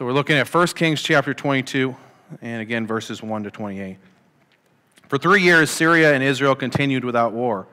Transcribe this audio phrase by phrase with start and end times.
[0.00, 1.94] So we're looking at 1 Kings chapter 22,
[2.40, 3.98] and again, verses 1 to 28.
[5.08, 7.66] For three years, Syria and Israel continued without war.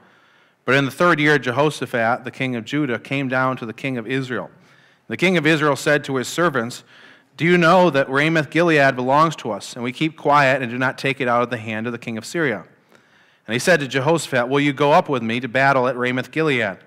[0.65, 3.97] But in the third year, Jehoshaphat, the king of Judah, came down to the king
[3.97, 4.51] of Israel.
[5.07, 6.83] The king of Israel said to his servants,
[7.37, 10.77] Do you know that Ramoth Gilead belongs to us, and we keep quiet and do
[10.77, 12.65] not take it out of the hand of the king of Syria?
[13.47, 16.31] And he said to Jehoshaphat, Will you go up with me to battle at Ramoth
[16.31, 16.77] Gilead?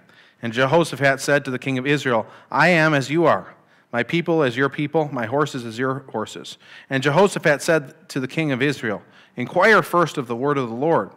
[0.43, 3.55] And Jehoshaphat said to the king of Israel, I am as you are
[3.93, 6.59] my people as your people, my horses as your horses.
[6.89, 9.03] And Jehoshaphat said to the king of Israel,
[9.37, 11.11] Inquire first of the word of the Lord.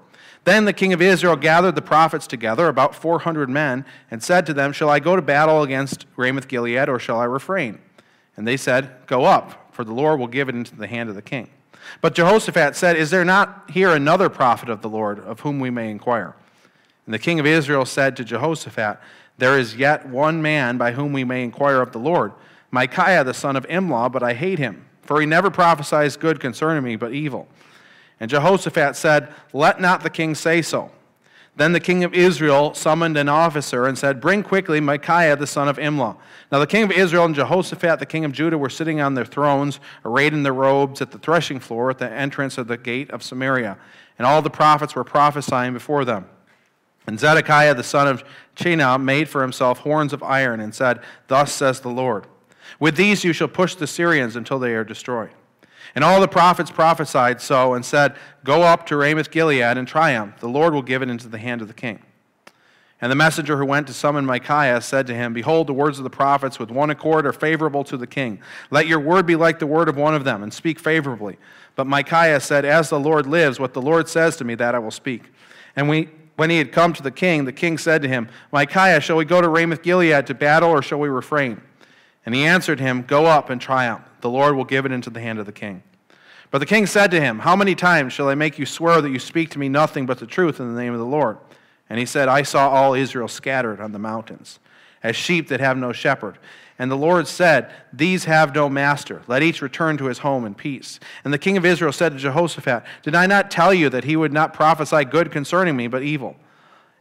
[0.46, 4.54] Then the king of Israel gathered the prophets together, about 400 men, and said to
[4.54, 7.80] them, Shall I go to battle against Ramoth Gilead, or shall I refrain?
[8.36, 11.16] And they said, Go up, for the Lord will give it into the hand of
[11.16, 11.50] the king.
[12.02, 15.70] But Jehoshaphat said, Is there not here another prophet of the Lord, of whom we
[15.70, 16.36] may inquire?
[17.06, 19.00] And the king of Israel said to Jehoshaphat,
[19.38, 22.34] There is yet one man by whom we may inquire of the Lord
[22.74, 26.84] Micaiah the son of Imlah, but I hate him, for he never prophesies good concerning
[26.84, 27.48] me, but evil.
[28.20, 30.90] And Jehoshaphat said, Let not the king say so.
[31.56, 35.68] Then the king of Israel summoned an officer and said, Bring quickly Micaiah the son
[35.68, 36.18] of Imlah.
[36.52, 39.24] Now the king of Israel and Jehoshaphat the king of Judah were sitting on their
[39.24, 43.12] thrones, arrayed in their robes, at the threshing floor at the entrance of the gate
[43.12, 43.78] of Samaria.
[44.18, 46.28] And all the prophets were prophesying before them.
[47.06, 48.24] And Zedekiah the son of
[48.56, 52.26] Chenaanah made for himself horns of iron and said, Thus says the Lord.
[52.80, 55.32] With these you shall push the Syrians until they are destroyed.
[55.96, 60.40] And all the prophets prophesied so and said, Go up to Ramoth Gilead and triumph.
[60.40, 62.02] The Lord will give it into the hand of the king.
[63.04, 66.06] And the messenger who went to summon Micaiah said to him, Behold, the words of
[66.06, 68.40] the prophets with one accord are favorable to the king.
[68.72, 71.38] Let your word be like the word of one of them, and speak favorably.
[71.76, 74.80] But Micaiah said, As the Lord lives, what the Lord says to me, that I
[74.80, 75.24] will speak.
[75.76, 79.02] And we, when he had come to the king, the king said to him, Micaiah,
[79.02, 81.62] shall we go to Ramoth Gilead to battle, or shall we refrain?
[82.26, 84.04] And he answered him, Go up and triumph.
[84.22, 85.84] The Lord will give it into the hand of the king.
[86.52, 89.10] But the king said to him, How many times shall I make you swear that
[89.10, 91.38] you speak to me nothing but the truth in the name of the Lord?
[91.90, 94.60] And he said, I saw all Israel scattered on the mountains,
[95.02, 96.38] as sheep that have no shepherd.
[96.80, 99.22] And the Lord said, These have no master.
[99.28, 101.00] Let each return to his home in peace.
[101.24, 104.16] And the king of Israel said to Jehoshaphat, Did I not tell you that he
[104.16, 106.36] would not prophesy good concerning me, but evil?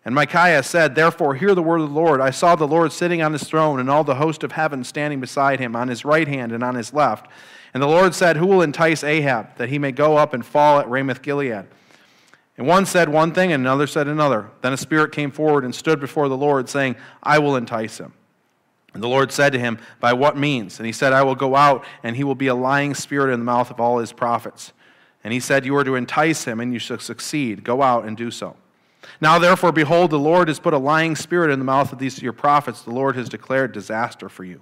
[0.04, 2.20] And Micaiah said, Therefore, hear the word of the Lord.
[2.20, 5.20] I saw the Lord sitting on his throne, and all the host of heaven standing
[5.20, 7.28] beside him, on his right hand and on his left.
[7.72, 10.80] And the Lord said, Who will entice Ahab, that he may go up and fall
[10.80, 11.66] at Ramoth Gilead?
[12.58, 14.50] And one said one thing, and another said another.
[14.60, 18.12] Then a spirit came forward and stood before the Lord, saying, I will entice him.
[18.94, 20.78] And the Lord said to him, By what means?
[20.78, 23.40] And he said, I will go out, and he will be a lying spirit in
[23.40, 24.72] the mouth of all his prophets.
[25.24, 27.64] And he said, You are to entice him, and you shall succeed.
[27.64, 28.56] Go out and do so.
[29.20, 32.20] Now, therefore, behold, the Lord has put a lying spirit in the mouth of these
[32.22, 32.82] your prophets.
[32.82, 34.60] The Lord has declared disaster for you.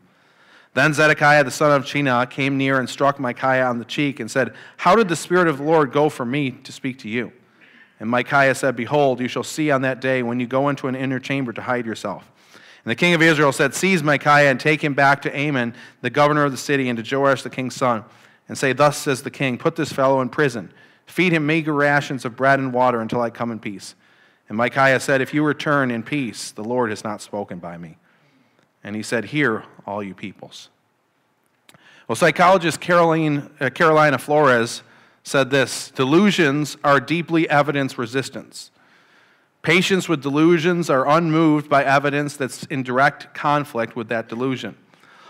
[0.75, 4.31] Then Zedekiah the son of Chenaanah came near and struck Micaiah on the cheek and
[4.31, 7.33] said, How did the Spirit of the Lord go from me to speak to you?
[7.99, 10.95] And Micaiah said, Behold, you shall see on that day when you go into an
[10.95, 12.31] inner chamber to hide yourself.
[12.85, 16.09] And the king of Israel said, Seize Micaiah and take him back to Amon, the
[16.09, 18.05] governor of the city, and to Joash the king's son,
[18.49, 20.73] and say, Thus says the king, Put this fellow in prison.
[21.05, 23.97] Feed him meager rations of bread and water until I come in peace.
[24.51, 27.97] And Micaiah said, If you return in peace, the Lord has not spoken by me.
[28.83, 30.69] And he said, Hear, all you peoples.
[32.09, 34.83] Well, psychologist Caroline, uh, Carolina Flores
[35.23, 38.71] said this Delusions are deeply evidence resistant.
[39.63, 44.75] Patients with delusions are unmoved by evidence that's in direct conflict with that delusion,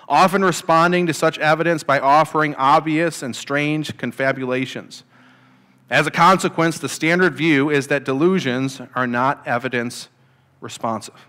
[0.08, 5.04] often responding to such evidence by offering obvious and strange confabulations.
[5.90, 10.08] As a consequence, the standard view is that delusions are not evidence
[10.60, 11.26] responsive.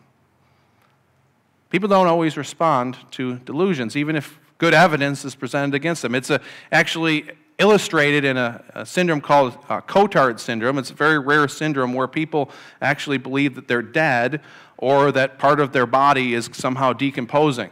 [1.72, 6.14] People don't always respond to delusions, even if good evidence is presented against them.
[6.14, 6.40] It's a,
[6.72, 10.78] actually illustrated in a, a syndrome called uh, Cotard syndrome.
[10.78, 12.52] It's a very rare syndrome where people
[12.82, 14.42] actually believe that they're dead
[14.78, 17.72] or that part of their body is somehow decomposing.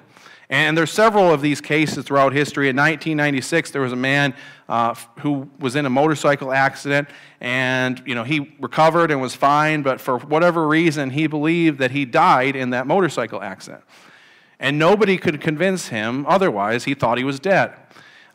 [0.50, 2.70] And there's several of these cases throughout history.
[2.70, 4.34] In 1996, there was a man
[4.70, 7.10] uh, who was in a motorcycle accident,
[7.42, 11.92] and you know he recovered and was fine, but for whatever reason, he believed that
[11.92, 13.84] he died in that motorcycle accident.
[14.60, 16.84] And nobody could convince him otherwise.
[16.84, 17.74] He thought he was dead.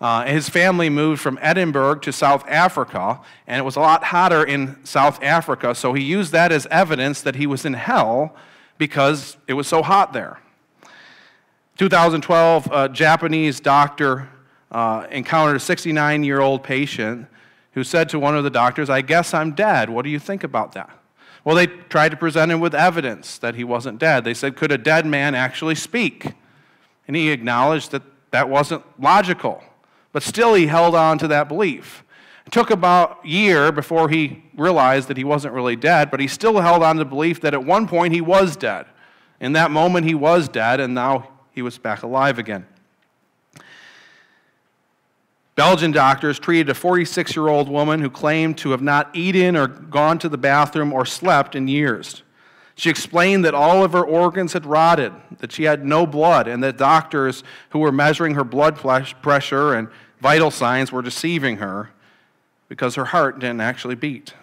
[0.01, 4.43] Uh, his family moved from Edinburgh to South Africa, and it was a lot hotter
[4.43, 8.35] in South Africa, so he used that as evidence that he was in hell
[8.77, 10.41] because it was so hot there.
[11.79, 14.29] 2012, a Japanese doctor
[14.75, 17.29] uh, encountered a 69 year old patient
[17.73, 19.89] who said to one of the doctors, I guess I'm dead.
[19.89, 20.91] What do you think about that?
[21.45, 24.25] Well, they tried to present him with evidence that he wasn't dead.
[24.25, 26.33] They said, Could a dead man actually speak?
[27.07, 29.63] And he acknowledged that that wasn't logical.
[30.13, 32.05] but still he held on to that belief.
[32.47, 36.29] It took about a year before he realized that he wasn't really dead, but he
[36.29, 38.87] still held on to the belief that at one point he was dead.
[39.41, 42.67] In that moment, he was dead, and now he was back alive again.
[45.57, 49.69] Belgian doctors treated a 46 year old woman who claimed to have not eaten or
[49.69, 52.23] gone to the bathroom or slept in years.
[52.77, 56.63] She explained that all of her organs had rotted, that she had no blood, and
[56.65, 59.89] that doctors who were measuring her blood pressure and
[60.21, 61.91] vital signs were deceiving her
[62.69, 64.35] because her heart didn't actually beat.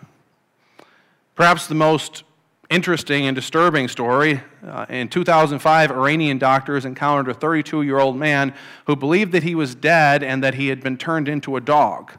[1.35, 2.23] Perhaps the most
[2.71, 4.41] interesting and disturbing story.
[4.65, 8.55] Uh, in 2005, Iranian doctors encountered a 32 year old man
[8.87, 12.13] who believed that he was dead and that he had been turned into a dog.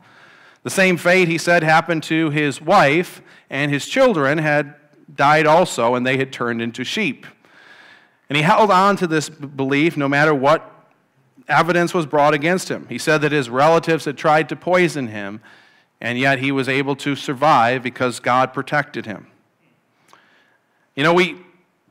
[0.63, 4.77] The same fate, he said, happened to his wife, and his children had
[5.13, 7.27] died also, and they had turned into sheep.
[8.29, 10.69] And he held on to this belief no matter what
[11.49, 12.87] evidence was brought against him.
[12.89, 15.41] He said that his relatives had tried to poison him,
[16.01, 19.32] and yet he was able to survive because God protected him.
[20.95, 21.41] You know, we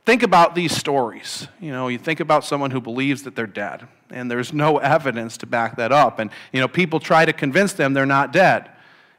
[0.04, 1.48] think about these stories.
[1.60, 5.36] You know, you think about someone who believes that they're dead, and there's no evidence
[5.38, 6.18] to back that up.
[6.18, 8.70] And, you know, people try to convince them they're not dead,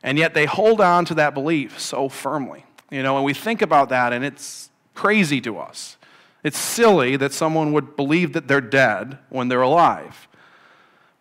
[0.02, 2.66] and yet they hold on to that belief so firmly.
[2.90, 5.98] You know, and we think about that, and it's crazy to us.
[6.44, 10.28] It's silly that someone would believe that they're dead when they're alive.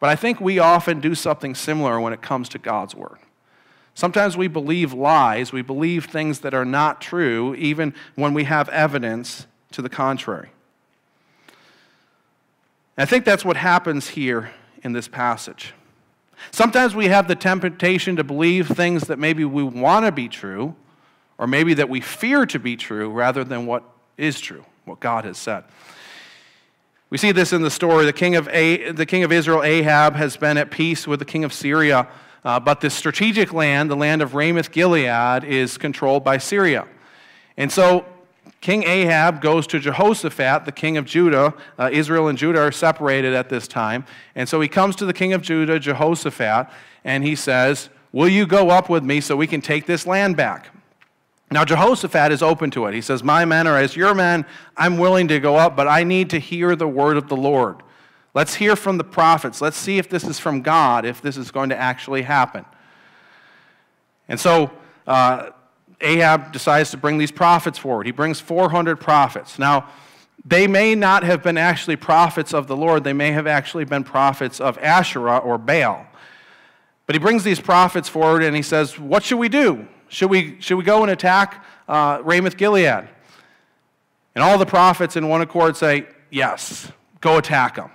[0.00, 3.18] But I think we often do something similar when it comes to God's Word.
[3.94, 8.68] Sometimes we believe lies, we believe things that are not true, even when we have
[8.70, 10.50] evidence to the contrary.
[12.96, 14.50] I think that's what happens here
[14.82, 15.74] in this passage.
[16.50, 20.74] Sometimes we have the temptation to believe things that maybe we want to be true,
[21.38, 23.84] or maybe that we fear to be true, rather than what
[24.16, 25.64] is true, what God has said.
[27.10, 28.06] We see this in the story.
[28.06, 31.26] The king of, A- the king of Israel, Ahab, has been at peace with the
[31.26, 32.08] king of Syria
[32.44, 36.86] uh, but the strategic land, the land of Ramoth Gilead, is controlled by Syria.
[37.56, 38.04] And so
[38.60, 41.52] King Ahab goes to Jehoshaphat, the king of Judah.
[41.78, 44.04] Uh, Israel and Judah are separated at this time.
[44.34, 46.68] And so he comes to the king of Judah, Jehoshaphat,
[47.04, 50.36] and he says, Will you go up with me so we can take this land
[50.36, 50.68] back?
[51.50, 52.94] Now, Jehoshaphat is open to it.
[52.94, 54.46] He says, My men are as your men.
[54.76, 57.82] I'm willing to go up, but I need to hear the word of the Lord.
[58.34, 59.60] Let's hear from the prophets.
[59.60, 62.64] Let's see if this is from God, if this is going to actually happen.
[64.28, 64.70] And so
[65.06, 65.50] uh,
[66.00, 68.06] Ahab decides to bring these prophets forward.
[68.06, 69.58] He brings 400 prophets.
[69.58, 69.88] Now,
[70.44, 74.02] they may not have been actually prophets of the Lord, they may have actually been
[74.02, 76.06] prophets of Asherah or Baal.
[77.06, 79.86] But he brings these prophets forward and he says, What should we do?
[80.08, 83.08] Should we, should we go and attack uh, Ramoth Gilead?
[84.34, 86.90] And all the prophets in one accord say, Yes,
[87.20, 87.90] go attack them.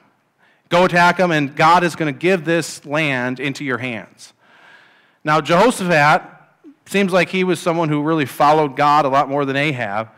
[0.69, 4.33] Go attack them, and God is going to give this land into your hands.
[5.23, 6.23] Now, Jehoshaphat
[6.85, 10.09] seems like he was someone who really followed God a lot more than Ahab.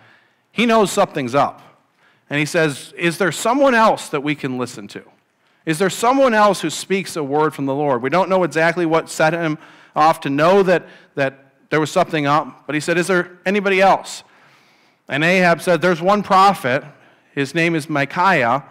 [0.52, 1.62] He knows something's up.
[2.30, 5.04] And he says, Is there someone else that we can listen to?
[5.66, 8.02] Is there someone else who speaks a word from the Lord?
[8.02, 9.58] We don't know exactly what set him
[9.96, 13.82] off to know that, that there was something up, but he said, Is there anybody
[13.82, 14.24] else?
[15.08, 16.84] And Ahab said, There's one prophet.
[17.34, 18.64] His name is Micaiah,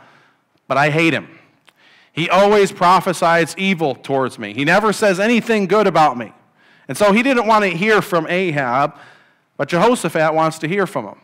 [0.67, 1.38] but I hate him.
[2.19, 4.53] He always prophesies evil towards me.
[4.53, 6.33] He never says anything good about me.
[6.89, 8.99] And so he didn't want to hear from Ahab,
[9.57, 11.21] but Jehoshaphat wants to hear from him.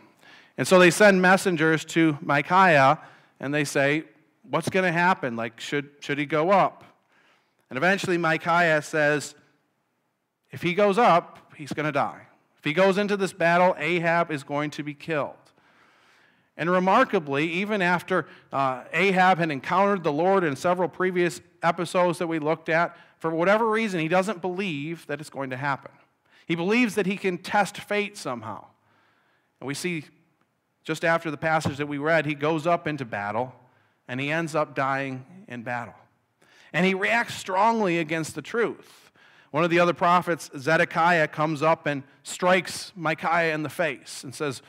[0.57, 3.01] And so they send messengers to Micaiah
[3.41, 4.05] and they say,
[4.49, 5.35] What's going to happen?
[5.35, 6.85] Like, should, should he go up?
[7.69, 9.35] And eventually Micaiah says,
[10.51, 12.21] If he goes up, he's going to die.
[12.57, 15.35] If he goes into this battle, Ahab is going to be killed.
[16.57, 22.27] And remarkably, even after uh, Ahab had encountered the Lord in several previous episodes that
[22.27, 25.91] we looked at, for whatever reason, he doesn't believe that it's going to happen.
[26.45, 28.65] He believes that he can test fate somehow.
[29.59, 30.05] And we see
[30.83, 33.53] just after the passage that we read, he goes up into battle
[34.07, 35.95] and he ends up dying in battle.
[36.71, 39.11] And he reacts strongly against the truth.
[39.51, 44.35] One of the other prophets, Zedekiah, comes up and strikes Micaiah in the face and
[44.35, 44.61] says,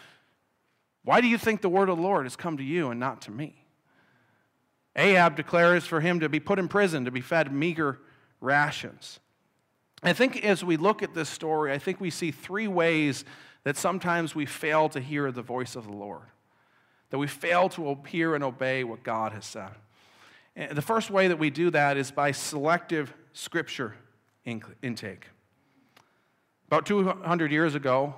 [1.07, 3.23] why do you think the word of the Lord has come to you and not
[3.23, 3.55] to me?
[4.97, 8.01] Ahab declares for him to be put in prison, to be fed meager
[8.41, 9.21] rations.
[10.03, 13.25] I think as we look at this story, I think we see three ways
[13.63, 16.27] that sometimes we fail to hear the voice of the Lord,
[17.11, 19.71] that we fail to hear and obey what God has said.
[20.57, 23.95] And the first way that we do that is by selective scripture
[24.45, 25.29] intake.
[26.67, 28.17] About 200 years ago,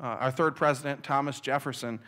[0.00, 2.00] uh, our third president, Thomas Jefferson,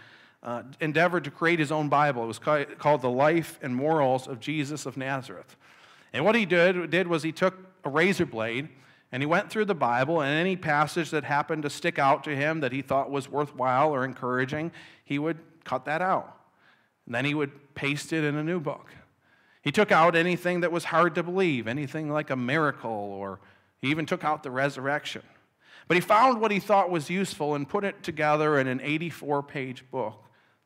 [0.43, 2.25] uh, endeavored to create his own Bible.
[2.25, 5.57] It was called The Life and Morals of Jesus of Nazareth.
[6.13, 8.69] And what he did, did was he took a razor blade
[9.13, 12.35] and he went through the Bible, and any passage that happened to stick out to
[12.35, 14.73] him that he thought was worthwhile or encouraging,
[15.05, 16.35] he would cut that out.
[17.05, 18.89] And then he would paste it in a new book.
[19.61, 23.39] He took out anything that was hard to believe, anything like a miracle, or
[23.83, 25.23] he even took out the resurrection.
[25.89, 29.43] But he found what he thought was useful and put it together in an 84
[29.43, 30.23] page book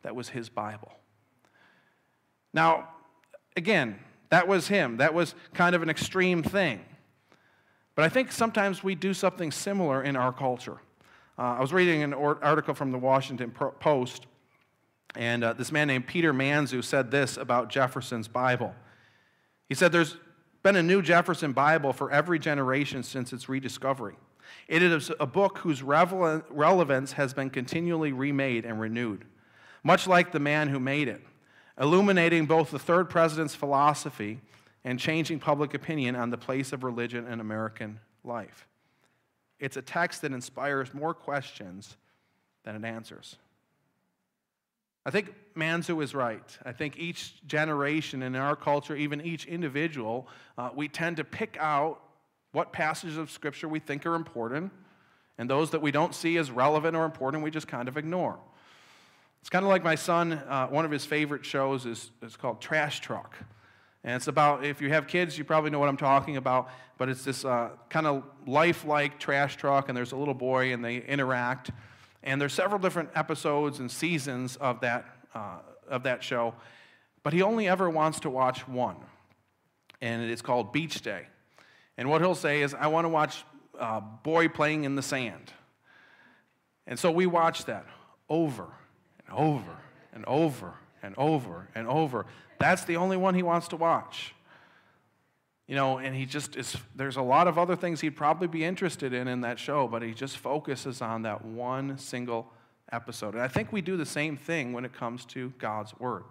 [0.07, 0.93] that was his Bible.
[2.55, 2.91] Now,
[3.57, 3.99] again,
[4.29, 4.99] that was him.
[4.99, 6.81] That was kind of an extreme thing.
[7.97, 10.79] But I think sometimes we do something similar in our culture.
[11.37, 14.27] Uh, I was reading an article from the Washington Post,
[15.17, 18.77] and uh, this man named Peter Manseau said this about Jefferson's Bible.
[19.69, 20.19] He said, There's
[20.63, 24.15] been a new Jefferson Bible for every generation since its rediscovery.
[24.69, 29.25] It is a book whose relevance has been continually remade and renewed,
[29.87, 31.23] much like the man who made it,
[31.81, 34.41] illuminating both the third president's philosophy
[34.85, 38.67] and changing public opinion on the place of religion in American life.
[39.61, 41.97] It's a text that inspires more questions
[42.65, 43.37] than it answers.
[45.05, 46.59] I think Manseau is right.
[46.65, 50.27] I think each generation in our culture, even each individual,
[50.59, 52.01] uh, we tend to pick out
[52.51, 54.73] what passages of Scripture we think are important,
[55.39, 58.37] and those that we don't see as relevant or important, we just kind of ignore.
[59.47, 62.61] It's kind of like my son, uh, one of his favorite shows is, is called
[62.61, 63.37] Trash Truck.
[64.03, 67.09] And it's about, if you have kids, you probably know what I'm talking about, but
[67.09, 70.97] it's this uh, kind of lifelike trash truck, and there's a little boy, and they
[70.97, 71.71] interact.
[72.25, 76.53] And there's several different episodes and seasons of that, uh, of that show,
[77.23, 78.97] but he only ever wants to watch one,
[80.01, 81.29] and it's called Beach Day.
[81.97, 83.45] And what he'll say is, I want to watch
[83.79, 85.53] uh, boy playing in the sand.
[86.89, 87.87] And so we watch that
[88.29, 88.67] over
[89.27, 89.77] and over
[90.13, 92.27] and over and over and over.
[92.59, 94.35] That's the only one he wants to watch.
[95.67, 98.65] You know, and he just is, there's a lot of other things he'd probably be
[98.65, 102.53] interested in in that show, but he just focuses on that one single
[102.93, 103.35] episode.
[103.35, 106.23] And I think we do the same thing when it comes to God's Word.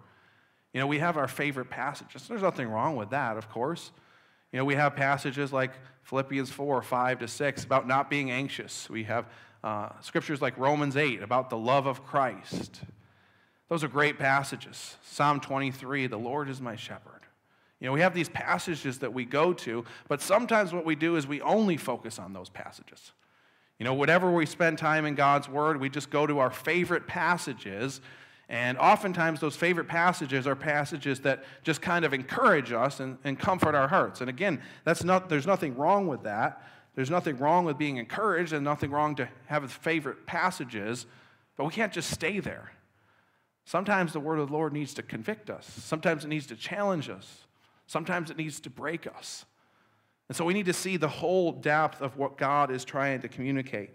[0.72, 2.26] You know, we have our favorite passages.
[2.28, 3.90] There's nothing wrong with that, of course.
[4.52, 5.72] You know, we have passages like
[6.02, 8.88] Philippians 4, 5 to 6 about not being anxious.
[8.88, 9.26] We have
[9.64, 12.80] uh, scriptures like Romans 8 about the love of Christ.
[13.68, 14.96] Those are great passages.
[15.02, 17.12] Psalm 23, the Lord is my shepherd.
[17.80, 21.16] You know, we have these passages that we go to, but sometimes what we do
[21.16, 23.12] is we only focus on those passages.
[23.78, 27.06] You know, whatever we spend time in God's Word, we just go to our favorite
[27.06, 28.00] passages
[28.48, 33.38] and oftentimes, those favorite passages are passages that just kind of encourage us and, and
[33.38, 34.20] comfort our hearts.
[34.20, 36.62] And again, that's not, there's nothing wrong with that.
[36.96, 41.06] There's nothing wrong with being encouraged and nothing wrong to have favorite passages,
[41.56, 42.72] but we can't just stay there.
[43.66, 47.10] Sometimes the word of the Lord needs to convict us, sometimes it needs to challenge
[47.10, 47.46] us,
[47.86, 49.44] sometimes it needs to break us.
[50.28, 53.28] And so we need to see the whole depth of what God is trying to
[53.28, 53.90] communicate,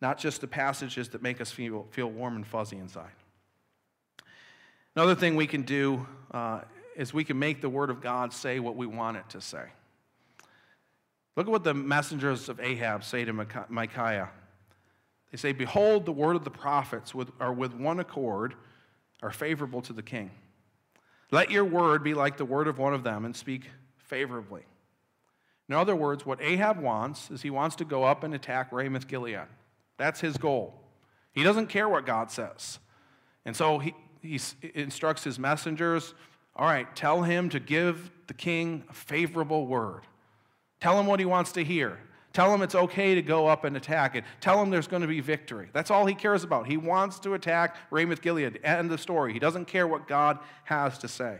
[0.00, 3.12] not just the passages that make us feel, feel warm and fuzzy inside.
[4.96, 6.62] Another thing we can do uh,
[6.96, 9.66] is we can make the Word of God say what we want it to say.
[11.38, 13.32] Look at what the messengers of Ahab say to
[13.68, 14.28] Micaiah.
[15.30, 18.56] They say, Behold, the word of the prophets are with one accord
[19.22, 20.32] are favorable to the king.
[21.30, 24.62] Let your word be like the word of one of them and speak favorably.
[25.68, 29.06] In other words, what Ahab wants is he wants to go up and attack Ramoth
[29.06, 29.46] Gilead.
[29.96, 30.74] That's his goal.
[31.30, 32.80] He doesn't care what God says.
[33.44, 34.40] And so he, he
[34.74, 36.14] instructs his messengers
[36.56, 40.02] all right, tell him to give the king a favorable word.
[40.80, 41.98] Tell him what he wants to hear.
[42.32, 44.24] Tell him it's okay to go up and attack it.
[44.40, 45.70] Tell him there's going to be victory.
[45.72, 46.66] That's all he cares about.
[46.66, 48.60] He wants to attack Ramoth Gilead.
[48.62, 49.32] End the story.
[49.32, 51.38] He doesn't care what God has to say.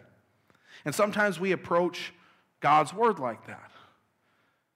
[0.85, 2.13] And sometimes we approach
[2.61, 3.71] God's word like that.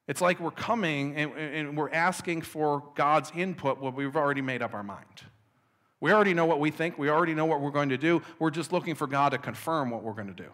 [0.07, 4.61] It's like we're coming and, and we're asking for God's input when we've already made
[4.63, 5.23] up our mind.
[6.01, 8.23] We already know what we think, we already know what we're going to do.
[8.41, 10.51] We're just looking for God to confirm what we're going to do.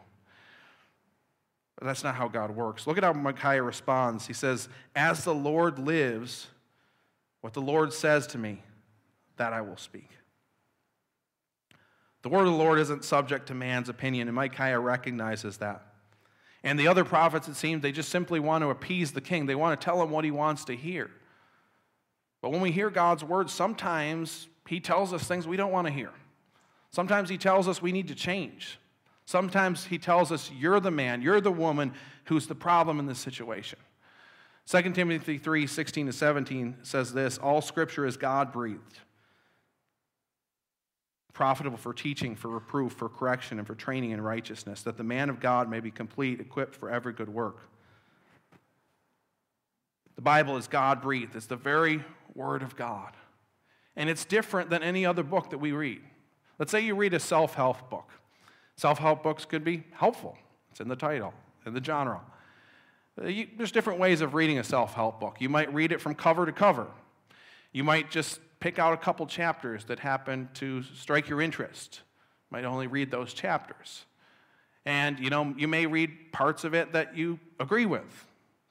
[1.79, 2.87] But that's not how God works.
[2.87, 4.27] Look at how Micaiah responds.
[4.27, 6.49] He says, As the Lord lives,
[7.41, 8.63] what the Lord says to me,
[9.37, 10.11] that I will speak.
[12.23, 15.85] The word of the Lord isn't subject to man's opinion, and Micaiah recognizes that.
[16.65, 19.47] And the other prophets, it seems, they just simply want to appease the king.
[19.47, 21.09] They want to tell him what he wants to hear.
[22.43, 25.93] But when we hear God's word, sometimes he tells us things we don't want to
[25.93, 26.11] hear.
[26.91, 28.79] Sometimes He tells us we need to change.
[29.29, 31.93] Sometimes He tells us, You're the man, you're the woman
[32.25, 33.79] who's the problem in this situation.
[34.65, 39.01] 2 Timothy 3 16 to 17 says this All scripture is God breathed,
[41.35, 45.29] profitable for teaching, for reproof, for correction, and for training in righteousness, that the man
[45.29, 47.59] of God may be complete, equipped for every good work.
[50.17, 52.03] The Bible is God breathed, it's the very
[52.35, 53.13] Word of God.
[53.95, 56.01] And it's different than any other book that we read.
[56.59, 58.09] Let's say you read a self help book.
[58.79, 60.39] Self help books could be helpful,
[60.71, 61.35] it's in the title,
[61.67, 62.21] in the genre.
[63.21, 65.39] Uh, there's different ways of reading a self help book.
[65.41, 66.87] You might read it from cover to cover.
[67.73, 72.03] You might just pick out a couple chapters that happen to strike your interest.
[72.05, 74.05] You might only read those chapters.
[74.87, 78.27] And you know, you may read parts of it that you agree with,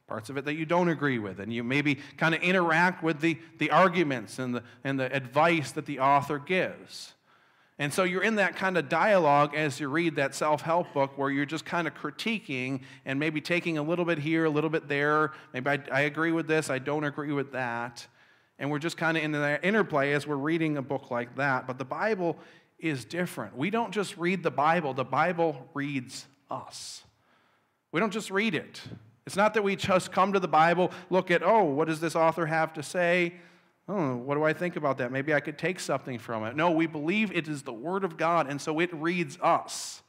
[0.07, 3.19] parts of it that you don't agree with, and you maybe kind of interact with
[3.19, 7.11] the, the arguments and the, and the advice that the author gives.
[7.79, 11.17] And so you're in that kind of dialogue as you read that self help book
[11.17, 14.69] where you're just kind of critiquing and maybe taking a little bit here, a little
[14.69, 15.31] bit there.
[15.53, 18.07] Maybe I, I agree with this, I don't agree with that.
[18.59, 21.67] And we're just kind of in that interplay as we're reading a book like that.
[21.67, 22.37] But the Bible
[22.79, 23.55] is different.
[23.55, 27.03] We don't just read the Bible, the Bible reads us.
[27.91, 28.81] We don't just read it.
[29.27, 32.15] It's not that we just come to the Bible, look at, oh, what does this
[32.15, 33.33] author have to say?
[33.89, 35.11] Oh, what do I think about that?
[35.11, 36.55] Maybe I could take something from it.
[36.55, 40.01] No, we believe it is the Word of God, and so it reads us.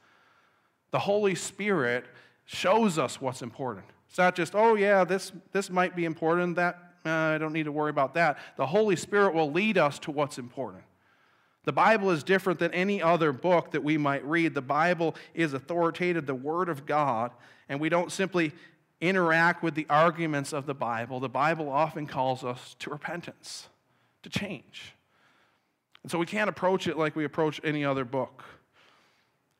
[0.91, 2.05] The Holy Spirit
[2.45, 3.85] shows us what's important.
[4.09, 7.65] It's not just, oh, yeah, this, this might be important, that, uh, I don't need
[7.65, 8.39] to worry about that.
[8.57, 10.83] The Holy Spirit will lead us to what's important.
[11.63, 14.55] The Bible is different than any other book that we might read.
[14.55, 17.31] The Bible is authoritative, the Word of God,
[17.69, 18.51] and we don't simply
[19.01, 23.69] interact with the arguments of the Bible, the Bible often calls us to repentance,
[24.23, 24.93] to change.
[26.03, 28.43] And so we can't approach it like we approach any other book.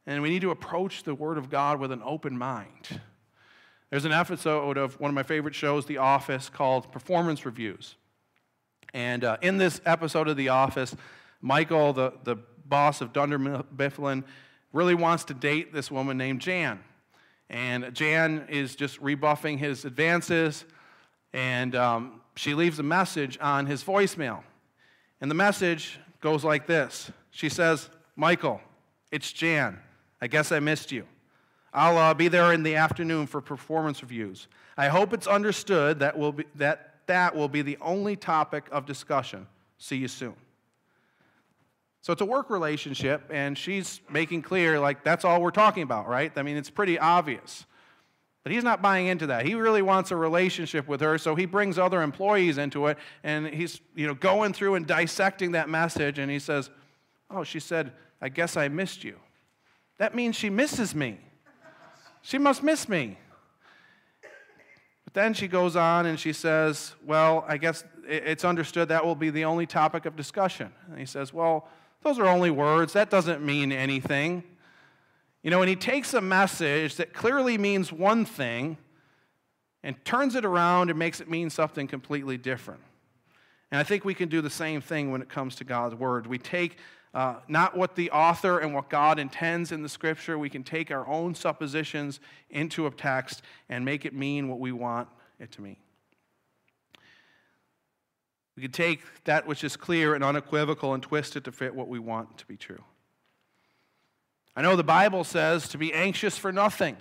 [0.06, 3.02] And we need to approach the Word of God with an open mind.
[3.90, 7.96] There's an episode of one of my favorite shows, The Office, called Performance Reviews.
[8.94, 10.96] And uh, in this episode of The Office,
[11.42, 14.24] Michael, the, the boss of Dunder Mifflin,
[14.74, 16.80] really wants to date this woman named Jan.
[17.50, 20.66] And Jan is just rebuffing his advances,
[21.34, 24.44] and um, she leaves a message on his voicemail.
[25.20, 28.62] And the message goes like this She says, Michael,
[29.12, 29.80] it's Jan.
[30.22, 31.06] I guess I missed you.
[31.74, 34.48] I'll uh, be there in the afternoon for performance reviews.
[34.78, 38.86] I hope it's understood that, will be, that that will be the only topic of
[38.86, 39.48] discussion.
[39.78, 40.36] See you soon.
[42.02, 46.08] So it's a work relationship, and she's making clear, like, that's all we're talking about,
[46.08, 46.32] right?
[46.36, 47.66] I mean, it's pretty obvious.
[48.44, 49.46] But he's not buying into that.
[49.46, 53.48] He really wants a relationship with her, so he brings other employees into it, and
[53.48, 56.70] he's, you know, going through and dissecting that message, and he says,
[57.30, 59.18] Oh, she said, I guess I missed you.
[60.00, 61.20] That means she misses me.
[62.22, 63.18] She must miss me.
[65.04, 69.16] But then she goes on and she says, Well, I guess it's understood that will
[69.16, 70.72] be the only topic of discussion.
[70.90, 71.68] And he says, Well,
[72.04, 72.94] those are only words.
[72.94, 74.44] That doesn't mean anything.
[75.44, 78.78] You know, and he takes a message that clearly means one thing
[79.84, 82.82] and turns it around and makes it mean something completely different.
[83.72, 86.28] And I think we can do the same thing when it comes to God's word.
[86.28, 86.78] We take
[87.14, 90.92] uh, not what the author and what God intends in the scripture, we can take
[90.92, 95.08] our own suppositions into a text and make it mean what we want
[95.40, 95.78] it to mean.
[98.60, 101.88] We can take that which is clear and unequivocal and twist it to fit what
[101.88, 102.84] we want to be true.
[104.54, 106.98] I know the Bible says to be anxious for nothing,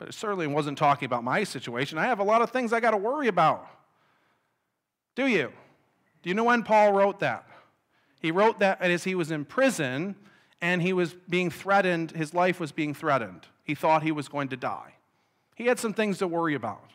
[0.00, 1.96] but it certainly wasn't talking about my situation.
[1.96, 3.68] I have a lot of things I got to worry about.
[5.14, 5.52] Do you?
[6.24, 7.46] Do you know when Paul wrote that?
[8.18, 10.16] He wrote that as he was in prison
[10.60, 13.46] and he was being threatened, his life was being threatened.
[13.62, 14.94] He thought he was going to die.
[15.54, 16.90] He had some things to worry about.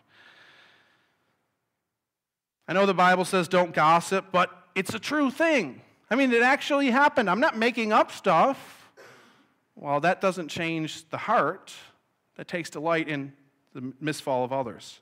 [2.72, 5.82] I know the Bible says don't gossip, but it's a true thing.
[6.10, 7.30] I mean, it actually happened.
[7.30, 8.90] I'm not making up stuff.
[9.76, 11.74] Well, that doesn't change the heart
[12.38, 13.34] that takes delight in
[13.74, 15.02] the misfall of others.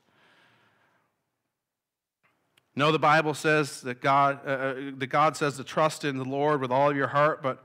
[2.74, 6.24] No, the Bible says that God, uh, uh, that God says to trust in the
[6.24, 7.64] Lord with all of your heart, but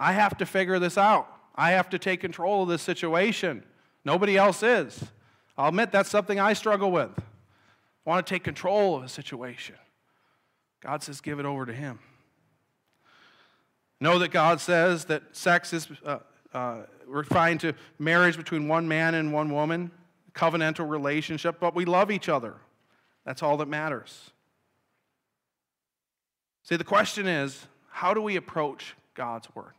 [0.00, 1.32] I have to figure this out.
[1.54, 3.62] I have to take control of this situation.
[4.04, 5.00] Nobody else is.
[5.56, 7.12] I'll admit that's something I struggle with
[8.08, 9.74] want to take control of a situation.
[10.80, 11.98] God says, give it over to Him.
[14.00, 16.20] Know that God says that sex is uh,
[16.54, 19.90] uh, refined to marriage between one man and one woman,
[20.32, 22.54] covenantal relationship, but we love each other.
[23.26, 24.30] That's all that matters.
[26.62, 29.74] See, the question is how do we approach God's Word?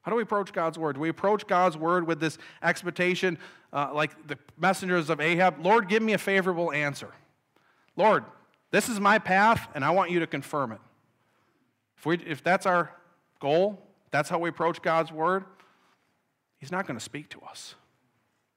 [0.00, 0.94] How do we approach God's Word?
[0.94, 3.38] Do we approach God's Word with this expectation,
[3.72, 5.64] uh, like the messengers of Ahab?
[5.64, 7.12] Lord, give me a favorable answer.
[7.96, 8.24] Lord,
[8.70, 10.80] this is my path, and I want you to confirm it.
[11.98, 12.90] If, we, if that's our
[13.38, 15.44] goal, that's how we approach God's word,
[16.58, 17.74] He's not going to speak to us.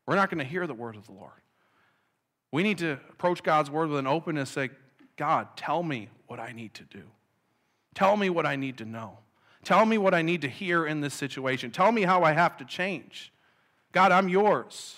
[0.06, 1.32] We're not going to hear the word of the Lord.
[2.52, 4.70] We need to approach God's word with an openness, say,
[5.18, 7.04] God, tell me what I need to do.
[7.96, 9.18] Tell me what I need to know.
[9.64, 11.72] Tell me what I need to hear in this situation.
[11.72, 13.34] Tell me how I have to change.
[13.92, 14.96] God, I'm yours.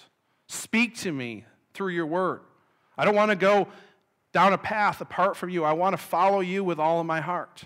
[0.49, 2.41] Speak to me through your word.
[2.97, 3.67] I don't want to go
[4.37, 5.63] down a path apart from you.
[5.63, 7.63] I want to follow you with all of my heart.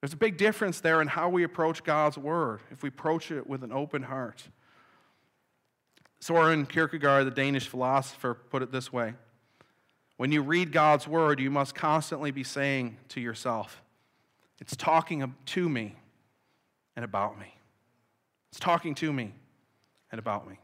[0.00, 3.46] There's a big difference there in how we approach God's word if we approach it
[3.46, 4.42] with an open heart.
[6.18, 9.14] Soren Kierkegaard, the Danish philosopher, put it this way
[10.16, 13.80] When you read God's word, you must constantly be saying to yourself,
[14.60, 15.94] It's talking to me
[16.96, 17.54] and about me.
[18.50, 19.32] It's talking to me
[20.10, 20.58] and about me.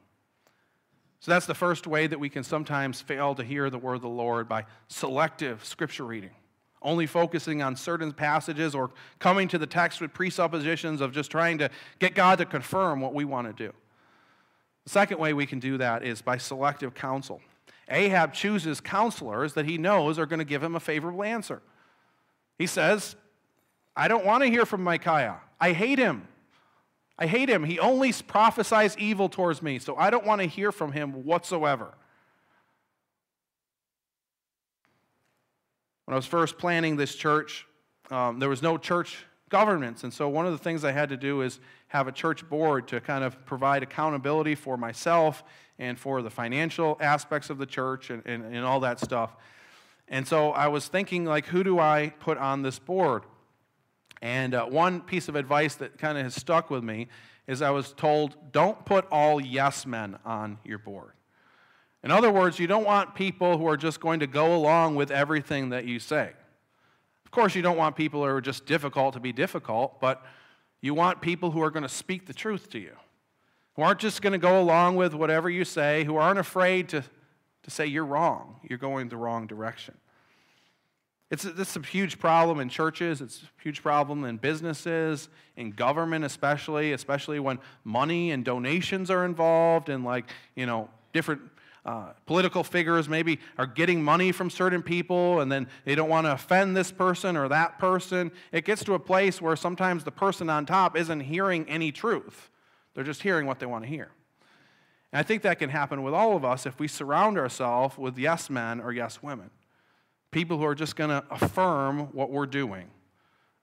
[1.23, 4.03] So that's the first way that we can sometimes fail to hear the word of
[4.03, 6.33] the Lord by selective scripture reading,
[6.83, 11.59] only focusing on certain passages or coming to the text with presuppositions of just trying
[11.59, 13.73] to get God to confirm what we want to do.
[14.83, 17.41] The second way we can do that is by selective counsel.
[17.89, 21.63] Ahab chooses counselors that he knows are going to give him a favorable answer.
[22.59, 23.15] He says,
[23.95, 25.39] I don't want to hear from Micaiah.
[25.61, 26.27] I hate him.
[27.19, 27.65] I hate him.
[27.65, 31.95] He only prophesies evil towards me, so I don't want to hear from him whatsoever.
[36.05, 37.67] When I was first planning this church,
[38.11, 40.03] um, there was no church governance.
[40.03, 42.89] And so one of the things I had to do is have a church board
[42.89, 45.45] to kind of provide accountability for myself
[45.79, 49.37] and for the financial aspects of the church and, and, and all that stuff.
[50.09, 53.23] And so I was thinking, like, who do I put on this board?
[54.23, 57.09] And uh, one piece of advice that kind of has stuck with me
[57.49, 61.13] is I was told, don't put all yes men on your board.
[62.05, 65.11] In other words, you don't want people who are just going to go along with
[65.11, 66.33] everything that you say.
[67.25, 70.25] Of course, you don't want people who are just difficult to be difficult, but
[70.81, 72.95] you want people who are going to speak the truth to you,
[73.75, 77.03] who aren't just going to go along with whatever you say, who aren't afraid to,
[77.63, 79.95] to say you're wrong, you're going the wrong direction.
[81.33, 83.23] It's, it's a huge problem in churches.
[83.23, 89.25] It's a huge problem in businesses, in government especially, especially when money and donations are
[89.25, 91.41] involved and like, you know, different
[91.87, 96.27] uh, political figures maybe are getting money from certain people and then they don't want
[96.27, 98.31] to offend this person or that person.
[98.53, 102.51] It gets to a place where sometimes the person on top isn't hearing any truth.
[102.93, 104.11] They're just hearing what they want to hear.
[105.15, 108.19] And I think that can happen with all of us if we surround ourselves with
[108.19, 109.49] yes men or yes women
[110.33, 112.91] people who are just going to affirm what we're doing,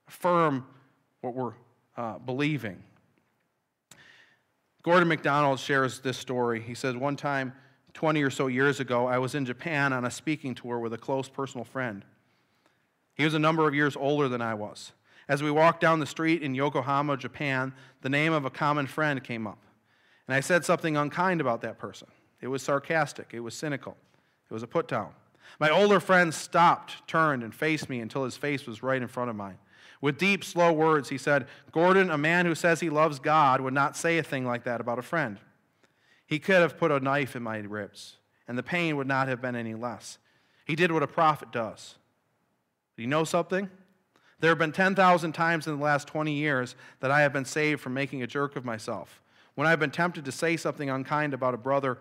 [0.08, 0.66] affirm
[1.20, 1.54] what we're
[1.98, 2.82] uh, believing.
[4.84, 6.62] Gordon MacDonald shares this story.
[6.62, 7.54] He says, One time,
[7.94, 10.98] 20 or so years ago, I was in Japan on a speaking tour with a
[10.98, 12.06] close personal friend.
[13.16, 14.94] He was a number of years older than I was.
[15.28, 19.22] As we walked down the street in Yokohama, Japan, the name of a common friend
[19.22, 19.60] came up.
[20.28, 22.08] And I said something unkind about that person.
[22.40, 23.98] It was sarcastic, it was cynical,
[24.50, 25.10] it was a put down.
[25.60, 29.30] My older friend stopped, turned, and faced me until his face was right in front
[29.30, 29.58] of mine.
[30.02, 33.74] With deep, slow words, he said, Gordon, a man who says he loves God would
[33.74, 35.38] not say a thing like that about a friend.
[36.26, 39.42] He could have put a knife in my ribs, and the pain would not have
[39.42, 40.18] been any less.
[40.66, 41.96] He did what a prophet does.
[42.96, 43.70] Do you know something?
[44.40, 47.82] There have been 10,000 times in the last 20 years that I have been saved
[47.82, 49.22] from making a jerk of myself.
[49.56, 51.98] When I've been tempted to say something unkind about a brother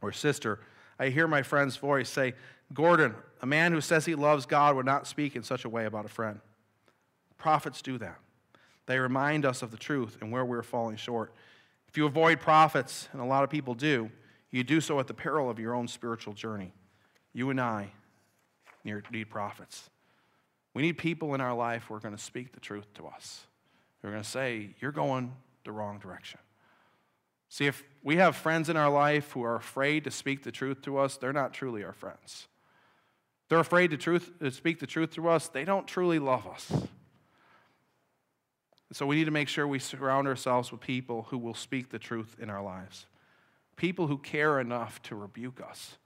[0.00, 0.60] or sister,
[1.00, 2.34] I hear my friend's voice say,
[2.74, 5.86] Gordon, a man who says he loves God would not speak in such a way
[5.86, 6.40] about a friend.
[7.38, 8.18] Prophets do that.
[8.84, 11.32] They remind us of the truth and where we're falling short.
[11.88, 14.10] If you avoid prophets, and a lot of people do,
[14.50, 16.74] you do so at the peril of your own spiritual journey.
[17.32, 17.92] You and I
[18.84, 19.88] need prophets.
[20.74, 23.46] We need people in our life who are going to speak the truth to us.
[24.02, 25.32] who are going to say, You're going
[25.64, 26.40] the wrong direction.
[27.50, 30.82] See, if we have friends in our life who are afraid to speak the truth
[30.82, 32.46] to us, they're not truly our friends.
[33.48, 36.72] They're afraid to, truth, to speak the truth to us, they don't truly love us.
[38.92, 41.98] so we need to make sure we surround ourselves with people who will speak the
[41.98, 43.06] truth in our lives,
[43.74, 45.98] people who care enough to rebuke us.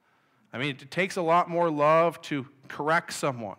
[0.50, 3.56] I mean, it takes a lot more love to correct someone,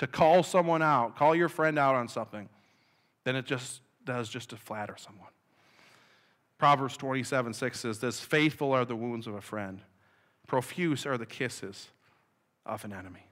[0.00, 2.50] to call someone out, call your friend out on something,
[3.24, 5.28] than it just does just to flatter someone.
[6.62, 9.80] Proverbs 27 6 says this Faithful are the wounds of a friend,
[10.46, 11.88] profuse are the kisses
[12.64, 13.26] of an enemy.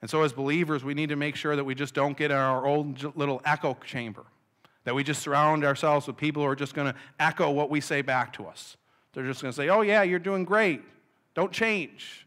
[0.00, 2.36] And so, as believers, we need to make sure that we just don't get in
[2.36, 4.22] our own little echo chamber,
[4.84, 7.80] that we just surround ourselves with people who are just going to echo what we
[7.80, 8.76] say back to us.
[9.14, 10.82] They're just going to say, Oh, yeah, you're doing great.
[11.34, 12.24] Don't change.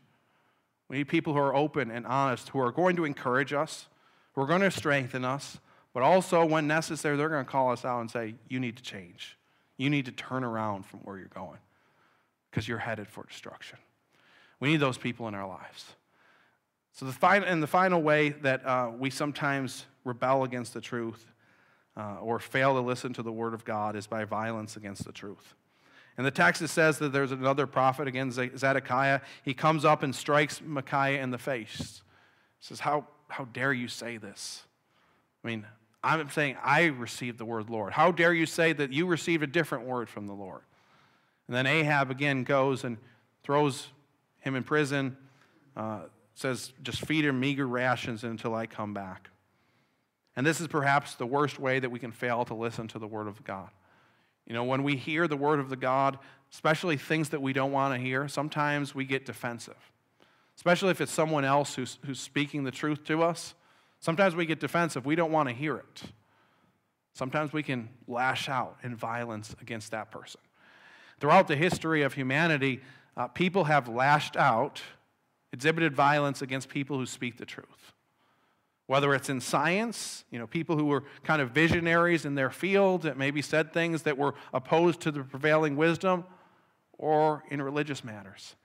[0.90, 3.88] We need people who are open and honest, who are going to encourage us,
[4.34, 5.58] who are going to strengthen us,
[5.94, 8.84] But also, when necessary, they're going to call us out and say, You need to
[8.84, 9.38] change.
[9.82, 11.58] You need to turn around from where you're going
[12.52, 13.80] because you're headed for destruction.
[14.60, 15.96] We need those people in our lives.
[16.92, 21.26] So, the final, and the final way that uh, we sometimes rebel against the truth
[21.98, 25.12] uh, or fail to listen to the word of God is by violence against the
[25.12, 25.56] truth.
[26.16, 29.22] And the text says that there's another prophet against Zedekiah.
[29.44, 32.04] He comes up and strikes Micaiah in the face.
[32.60, 34.62] He says, How, how dare you say this?
[35.44, 35.66] I mean,
[36.04, 37.94] I'm saying I received the word Lord.
[37.94, 40.62] How dare you say that you received a different word from the Lord?
[41.48, 42.98] And then Ahab again goes and
[43.44, 43.88] throws
[44.40, 45.18] him in prison,
[45.76, 46.02] uh,
[46.34, 49.30] says, Just feed him meager rations until I come back.
[50.36, 53.08] And this is perhaps the worst way that we can fail to listen to the
[53.08, 53.70] word of God.
[54.48, 56.18] You know, when we hear the word of the God,
[56.52, 59.92] especially things that we don't want to hear, sometimes we get defensive.
[60.56, 63.54] Especially if it's someone else who's, who's speaking the truth to us.
[64.02, 65.06] Sometimes we get defensive.
[65.06, 66.04] We don't want to hear it.
[67.14, 70.42] Sometimes we can lash out in violence against that person.
[71.20, 72.82] Throughout the history of humanity,
[73.16, 74.82] uh, people have lashed out,
[75.54, 77.94] exhibited violence against people who speak the truth.
[78.88, 83.04] Whether it's in science, you know, people who were kind of visionaries in their field
[83.04, 86.26] that maybe said things that were opposed to the prevailing wisdom,
[86.98, 88.56] or in religious matters.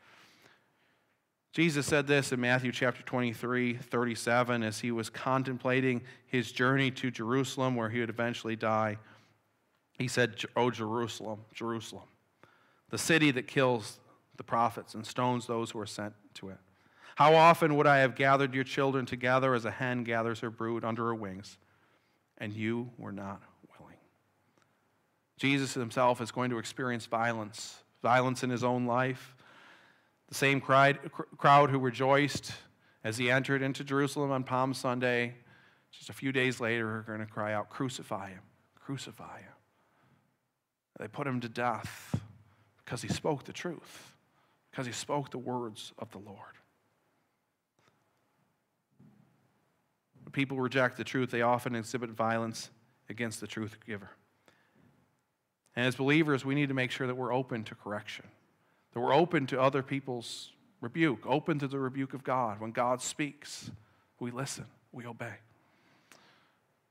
[1.56, 7.10] Jesus said this in Matthew chapter 23, 37, as he was contemplating his journey to
[7.10, 8.98] Jerusalem, where he would eventually die.
[9.98, 12.04] He said, O Jerusalem, Jerusalem,
[12.90, 14.00] the city that kills
[14.36, 16.58] the prophets and stones those who are sent to it.
[17.14, 20.84] How often would I have gathered your children together as a hen gathers her brood
[20.84, 21.56] under her wings,
[22.36, 23.40] and you were not
[23.80, 23.96] willing?
[25.38, 29.35] Jesus himself is going to experience violence, violence in his own life.
[30.28, 32.52] The same crowd who rejoiced
[33.04, 35.34] as he entered into Jerusalem on Palm Sunday,
[35.92, 38.42] just a few days later, are going to cry out, Crucify him,
[38.74, 39.52] crucify him.
[40.98, 42.20] They put him to death
[42.84, 44.14] because he spoke the truth,
[44.70, 46.38] because he spoke the words of the Lord.
[50.24, 52.70] When people reject the truth, they often exhibit violence
[53.08, 54.10] against the truth giver.
[55.76, 58.24] And as believers, we need to make sure that we're open to correction,
[58.96, 62.60] that we're open to other people's rebuke, open to the rebuke of God.
[62.62, 63.70] When God speaks,
[64.20, 65.34] we listen, we obey.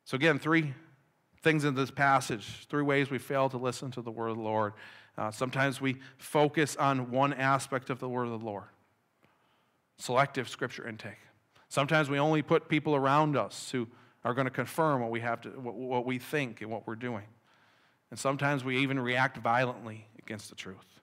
[0.03, 0.75] So, again, three
[1.41, 4.43] things in this passage, three ways we fail to listen to the word of the
[4.43, 4.73] Lord.
[5.17, 8.65] Uh, sometimes we focus on one aspect of the word of the Lord
[9.97, 11.17] selective scripture intake.
[11.69, 13.87] Sometimes we only put people around us who
[14.23, 16.93] are going to confirm what we have to, what, what we think and what we're
[16.93, 17.25] doing.
[18.11, 20.94] And sometimes we even react violently against the truth.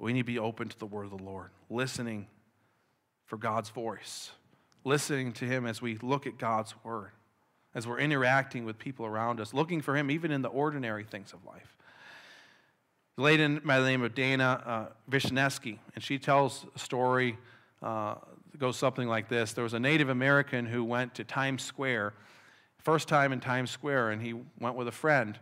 [0.00, 2.26] We need to be open to the word of the Lord, listening
[3.26, 4.30] for God's voice,
[4.82, 7.10] listening to Him as we look at God's word,
[7.74, 11.34] as we're interacting with people around us, looking for Him even in the ordinary things
[11.34, 11.76] of life.
[13.18, 15.16] A lady by the name of Dana uh,
[15.94, 17.36] and she tells a story
[17.82, 18.14] uh,
[18.58, 22.14] goes something like this There was a Native American who went to Times Square,
[22.78, 25.38] first time in Times Square, and he went with a friend.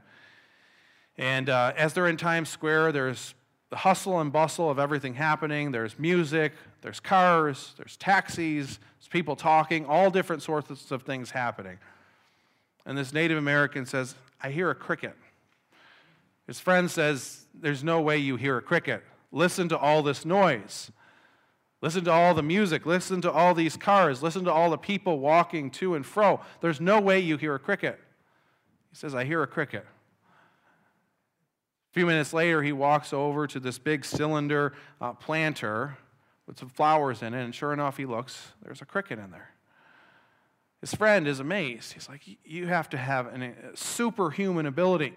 [1.16, 3.35] And uh, as they're in Times Square, there's
[3.70, 5.72] the hustle and bustle of everything happening.
[5.72, 11.78] There's music, there's cars, there's taxis, there's people talking, all different sorts of things happening.
[12.87, 15.14] And this Native American says, I hear a cricket.
[16.46, 19.04] His friend says, There's no way you hear a cricket.
[19.31, 20.90] Listen to all this noise.
[21.81, 22.87] Listen to all the music.
[22.87, 24.22] Listen to all these cars.
[24.22, 26.40] Listen to all the people walking to and fro.
[26.61, 28.00] There's no way you hear a cricket.
[28.90, 29.87] He says, I hear a cricket.
[31.90, 35.96] A few minutes later, he walks over to this big cylinder uh, planter
[36.46, 39.51] with some flowers in it, and sure enough, he looks, there's a cricket in there.
[40.81, 41.92] His friend is amazed.
[41.92, 45.16] He's like, You have to have a superhuman ability.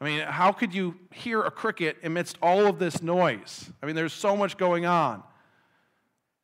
[0.00, 3.70] I mean, how could you hear a cricket amidst all of this noise?
[3.82, 5.22] I mean, there's so much going on.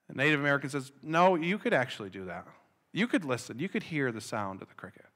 [0.09, 2.47] The Native American says, No, you could actually do that.
[2.93, 3.59] You could listen.
[3.59, 5.07] You could hear the sound of the cricket.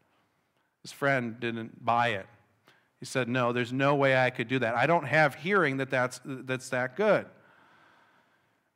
[0.83, 2.27] His friend didn't buy it.
[3.03, 4.77] He said, No, there's no way I could do that.
[4.77, 7.27] I don't have hearing that that's, that's that good.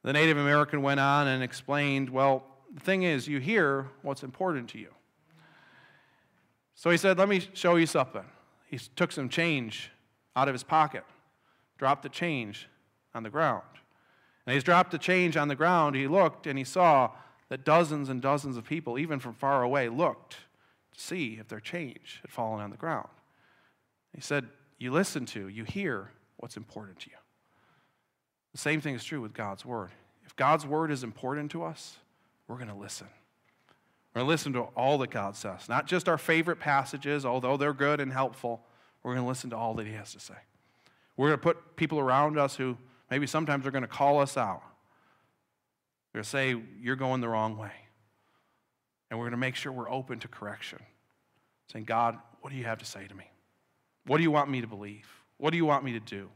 [0.02, 4.68] The Native American went on and explained, Well, the thing is, you hear what's important
[4.70, 4.88] to you.
[6.74, 8.24] So he said, Let me show you something.
[8.66, 9.92] He took some change
[10.34, 11.04] out of his pocket,
[11.78, 12.68] dropped the change
[13.14, 13.62] on the ground.
[14.44, 15.94] And he's dropped the change on the ground.
[15.94, 17.12] He looked and he saw
[17.48, 20.32] that dozens and dozens of people, even from far away, looked
[20.96, 23.06] to see if their change had fallen on the ground.
[24.16, 24.48] He said,
[24.78, 27.16] You listen to, you hear what's important to you.
[28.52, 29.90] The same thing is true with God's Word.
[30.24, 31.98] If God's Word is important to us,
[32.48, 33.06] we're going to listen.
[34.12, 37.58] We're going to listen to all that God says, not just our favorite passages, although
[37.58, 38.62] they're good and helpful.
[39.02, 40.34] We're going to listen to all that He has to say.
[41.18, 42.78] We're going to put people around us who
[43.10, 44.62] maybe sometimes are going to call us out.
[46.12, 47.72] They're going to say, You're going the wrong way.
[49.10, 50.80] And we're going to make sure we're open to correction,
[51.70, 53.30] saying, God, what do you have to say to me?
[54.06, 55.08] What do you want me to believe?
[55.38, 56.28] What do you want me to do?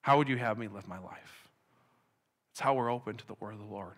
[0.00, 1.48] How would you have me live my life?
[2.52, 3.94] It's how we're open to the word of the Lord.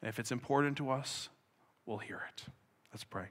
[0.00, 1.28] And if it's important to us,
[1.86, 2.44] we'll hear it.
[2.92, 3.26] Let's pray.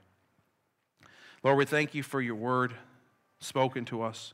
[1.43, 2.73] Lord, we thank you for your word
[3.39, 4.33] spoken to us.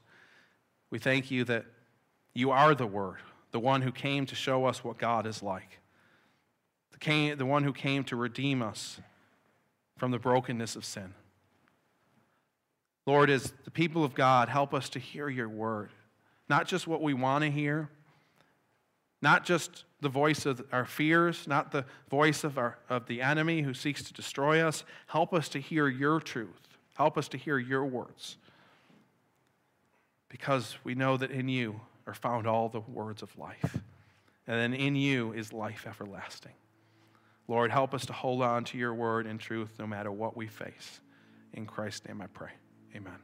[0.89, 1.65] We thank you that
[2.33, 3.19] you are the word,
[3.51, 5.79] the one who came to show us what God is like,
[6.91, 8.99] the, the one who came to redeem us
[9.97, 11.13] from the brokenness of sin.
[13.05, 15.91] Lord, as the people of God, help us to hear your word,
[16.49, 17.89] not just what we want to hear,
[19.21, 23.61] not just the voice of our fears, not the voice of, our, of the enemy
[23.61, 24.83] who seeks to destroy us.
[25.07, 26.77] Help us to hear your truth.
[26.95, 28.37] Help us to hear your words.
[30.29, 33.79] Because we know that in you are found all the words of life.
[34.47, 36.53] And then in you is life everlasting.
[37.47, 40.47] Lord, help us to hold on to your word and truth no matter what we
[40.47, 40.99] face.
[41.53, 42.51] In Christ's name I pray.
[42.95, 43.19] Amen.